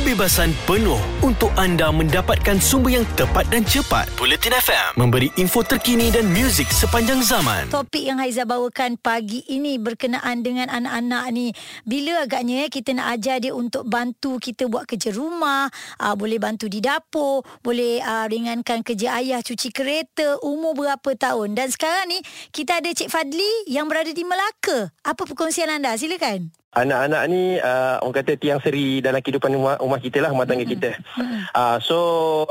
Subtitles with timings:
[0.00, 4.08] Kebebasan penuh untuk anda mendapatkan sumber yang tepat dan cepat.
[4.16, 7.68] Bulletin FM memberi info terkini dan muzik sepanjang zaman.
[7.68, 11.52] Topik yang Haiza bawakan pagi ini berkenaan dengan anak-anak ni.
[11.84, 15.68] Bila agaknya kita nak ajar dia untuk bantu kita buat kerja rumah,
[16.00, 21.52] uh, boleh bantu di dapur, boleh uh, ringankan kerja ayah cuci kereta, umur berapa tahun.
[21.52, 22.24] Dan sekarang ni
[22.56, 24.96] kita ada Cik Fadli yang berada di Melaka.
[25.04, 25.92] Apa perkongsian anda?
[25.92, 26.59] Silakan.
[26.70, 30.62] Anak-anak ni uh, orang kata tiang seri dalam kehidupan rumah, rumah kita lah, rumah tangga
[30.62, 30.78] mm-hmm.
[30.78, 30.90] kita.
[31.50, 31.98] Uh, so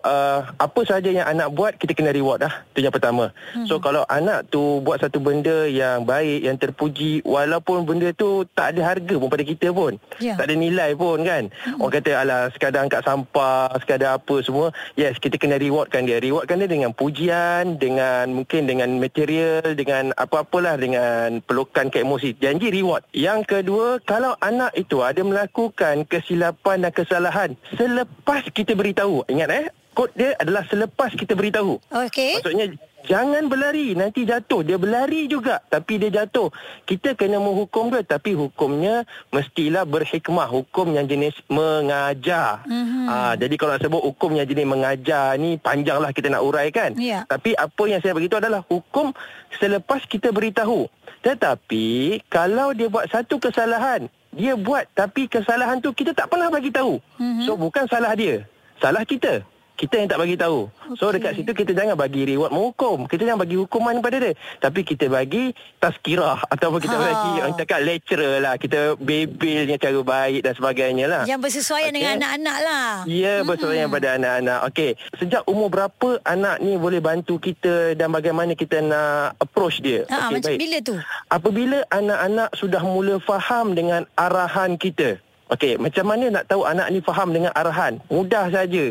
[0.00, 2.64] uh, apa sahaja yang anak buat kita kena reward lah.
[2.72, 3.36] Itu yang pertama.
[3.52, 3.68] Mm-hmm.
[3.68, 8.72] So kalau anak tu buat satu benda yang baik, yang terpuji walaupun benda tu tak
[8.72, 10.00] ada harga pun pada kita pun.
[10.16, 10.40] Yeah.
[10.40, 11.52] Tak ada nilai pun kan.
[11.52, 11.76] Mm-hmm.
[11.84, 14.72] Orang kata alah sekadar angkat sampah, sekadar apa semua.
[14.96, 16.24] Yes, kita kena rewardkan dia.
[16.24, 22.32] Rewardkan dia dengan pujian, dengan mungkin dengan material, dengan apa-apalah dengan pelukan ke emosi.
[22.40, 23.04] Janji reward.
[23.12, 29.26] Yang kedua kalau anak itu ada melakukan kesilapan dan kesalahan selepas kita beritahu.
[29.26, 29.66] Ingat eh?
[29.96, 31.82] Kod dia adalah selepas kita beritahu.
[31.90, 32.38] Okey.
[32.38, 33.94] Maksudnya jangan berlari.
[33.94, 34.66] Nanti jatuh.
[34.66, 36.50] Dia berlari juga tapi dia jatuh.
[36.84, 40.50] Kita kena menghukum dia tapi hukumnya mestilah berhikmah.
[40.50, 42.66] Hukum yang jenis mengajar.
[42.66, 43.06] Mm-hmm.
[43.06, 46.98] Aa, jadi kalau nak sebut hukum yang jenis mengajar ni panjanglah kita nak uraikan.
[46.98, 47.22] Yeah.
[47.30, 49.14] tapi apa yang saya beritahu adalah hukum
[49.62, 50.90] selepas kita beritahu.
[51.22, 56.74] Tetapi kalau dia buat satu kesalahan, dia buat tapi kesalahan tu kita tak pernah bagi
[56.74, 56.98] tahu.
[57.22, 57.46] Mm-hmm.
[57.46, 58.42] So bukan salah dia,
[58.82, 59.46] salah kita
[59.76, 60.72] kita yang tak bagi tahu.
[60.72, 60.96] Okay.
[60.96, 63.04] So dekat situ kita jangan bagi reward menghukum.
[63.04, 64.32] Kita jangan bagi hukuman kepada dia.
[64.58, 67.04] Tapi kita bagi tazkirah ataupun kita ha.
[67.04, 68.56] bagi orang cakap lecturer lah.
[68.56, 71.22] Kita bebelnya cara baik dan sebagainya lah.
[71.28, 72.00] Yang bersesuaian okay.
[72.00, 72.88] dengan anak-anak lah.
[73.04, 73.96] Ya, bersesuaian hmm.
[74.00, 74.58] pada anak-anak.
[74.72, 74.90] Okey,
[75.20, 80.08] sejak umur berapa anak ni boleh bantu kita dan bagaimana kita nak approach dia?
[80.08, 80.60] Ha, okay, macam baik.
[80.64, 80.96] bila tu?
[81.28, 85.20] Apabila anak-anak sudah mula faham dengan arahan kita.
[85.46, 88.02] Okey, macam mana nak tahu anak ni faham dengan arahan?
[88.10, 88.90] Mudah saja.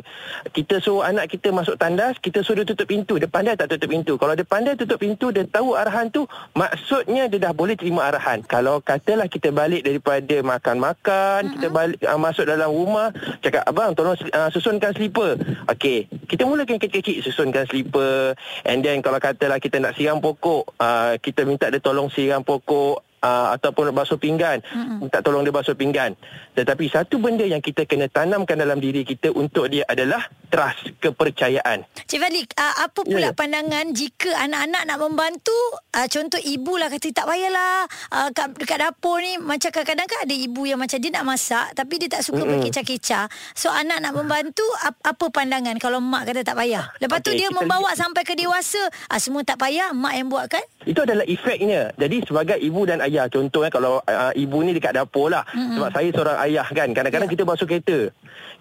[0.56, 3.20] Kita suruh anak kita masuk tandas, kita suruh dia tutup pintu.
[3.20, 4.16] Dia pandai tak tutup pintu?
[4.16, 6.24] Kalau dia pandai tutup pintu, dia tahu arahan tu,
[6.56, 8.40] maksudnya dia dah boleh terima arahan.
[8.48, 11.54] Kalau katalah kita balik daripada makan-makan, uh-huh.
[11.60, 13.12] kita balik uh, masuk dalam rumah,
[13.44, 15.36] cakap, abang tolong uh, susunkan slipper.
[15.68, 18.32] Okey, kita mulakan kecil-kecil susunkan slipper.
[18.64, 23.04] And then kalau katalah kita nak siram pokok, uh, kita minta dia tolong siram pokok
[23.26, 24.98] uh, ataupun basuh pinggan mm-hmm.
[25.02, 26.14] minta tolong dia basuh pinggan
[26.56, 31.84] tetapi satu benda yang kita kena tanamkan dalam diri kita untuk dia adalah trust kepercayaan
[32.06, 33.34] Cik Fadli uh, apa pula yeah.
[33.36, 35.58] pandangan jika anak-anak nak membantu
[35.92, 40.20] uh, contoh ibu lah kata tak payahlah uh, kat, dekat dapur ni macam kadang-kadang kan
[40.24, 42.62] ada ibu yang macam dia nak masak tapi dia tak suka mm-hmm.
[42.62, 43.26] berkecah-kecah
[43.58, 47.32] so anak nak membantu ap, apa pandangan kalau mak kata tak payah lepas okay, tu
[47.34, 48.00] dia membawa lihat.
[48.00, 52.22] sampai ke dewasa uh, semua tak payah mak yang buat kan itu adalah efeknya jadi
[52.24, 55.80] sebagai ibu dan ayah ayah contohnya kalau uh, ibu ni dekat dapur lah mm-hmm.
[55.80, 56.90] sebab saya seorang ayah kan.
[56.94, 57.36] Kadang-kadang yeah.
[57.36, 58.10] kita basuh kereta.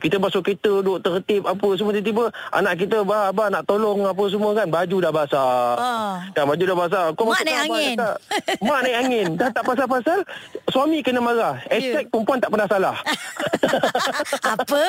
[0.03, 4.25] Kita basuh kereta duduk tertib apa semua tiba-tiba anak kita bah abah nak tolong apa
[4.33, 4.67] semua kan.
[4.69, 5.53] Baju dah basah.
[5.78, 6.15] Oh.
[6.34, 7.05] kan baju dah basah.
[7.15, 7.97] Kau mak naik angin.
[7.97, 8.17] tak?
[8.65, 9.28] mak naik angin.
[9.39, 10.19] Dah tak pasal-pasal
[10.75, 12.11] suami kena marah esek yeah.
[12.11, 12.97] perempuan tak pernah salah
[14.59, 14.83] apa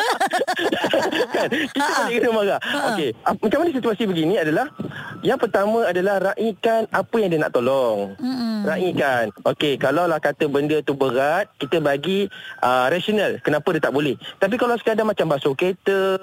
[1.29, 2.09] kan kita uh-huh.
[2.09, 2.59] kena marah
[2.97, 4.65] okey macam mana situasi begini adalah
[5.25, 8.13] yang pertama adalah raikan apa yang dia nak tolong.
[8.21, 8.55] Mm-hmm.
[8.61, 9.25] Raikan.
[9.41, 12.29] Okey, kalau lah kata benda tu berat, kita bagi
[12.61, 13.41] uh, rasional.
[13.41, 14.13] Kenapa dia tak boleh?
[14.37, 16.17] Tapi kalau sekadar macam basuh kereta,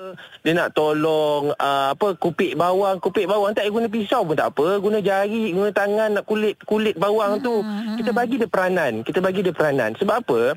[0.47, 4.79] dia nak tolong uh, apa kupik bawang, kupik bawang tak guna pisau pun tak apa,
[4.79, 7.59] guna jari, guna tangan nak kulit kulit bawang tu.
[7.59, 7.97] Mm-hmm.
[7.99, 8.93] Kita bagi dia peranan.
[9.03, 9.95] Kita bagi dia peranan.
[9.97, 10.57] Sebab apa?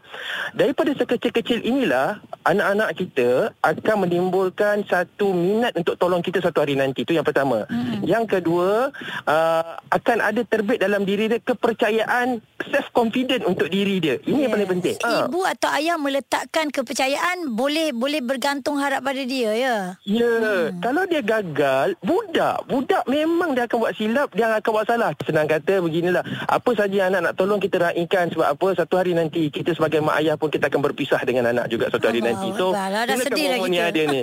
[0.55, 7.03] Daripada sekecil-kecil inilah anak-anak kita akan menimbulkan satu minat untuk tolong kita satu hari nanti.
[7.03, 7.67] Itu yang pertama.
[7.67, 8.01] Mm-hmm.
[8.07, 8.89] Yang kedua
[9.27, 12.39] uh, akan ada terbit dalam diri dia kepercayaan
[12.69, 14.15] self confident untuk diri dia.
[14.23, 14.43] Ini yes.
[14.47, 14.95] yang paling penting.
[15.01, 15.53] Ibu ha.
[15.53, 19.75] atau ayah meletakkan kepercayaan boleh boleh bergantung harap pada dia ya?
[20.05, 20.31] Ya.
[20.35, 20.81] Hmm.
[20.83, 25.11] kalau dia gagal budak budak memang dia akan buat silap dia akan buat salah.
[25.23, 26.23] Senang kata beginilah.
[26.45, 30.21] Apa saja anak nak tolong kita raikan sebab apa satu hari nanti kita sebagai mak
[30.21, 32.47] ayah pun kita akan berpisah dengan anak juga satu hari oh, nanti.
[32.57, 34.21] So dah sedih dah kita dia ni.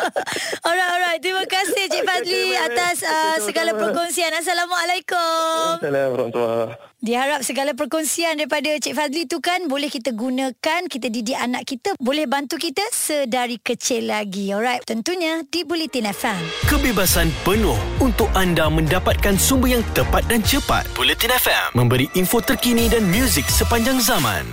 [0.66, 1.20] Alright alright.
[1.20, 4.32] Terima kasih Cik Fadli atas uh, segala perkongsian.
[4.32, 5.80] Assalamualaikum.
[5.80, 11.68] Assalamualaikum Diharap segala perkongsian daripada Cik Fadli tu kan boleh kita gunakan, kita didik anak
[11.68, 14.48] kita, boleh bantu kita sedari kecil lagi.
[14.56, 16.40] Alright, tentunya di Bulletin FM.
[16.64, 20.88] Kebebasan penuh untuk anda mendapatkan sumber yang tepat dan cepat.
[20.96, 24.48] Bulletin FM memberi info terkini dan muzik sepanjang zaman.